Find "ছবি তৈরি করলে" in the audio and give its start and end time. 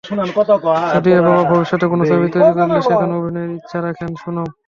2.09-2.79